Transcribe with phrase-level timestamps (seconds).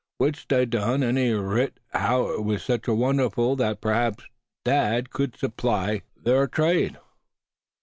[0.19, 4.23] W'ich they done, an' writ as how it was sich a wonder thet p'raps
[4.65, 6.97] dad, he cud supply ther trade.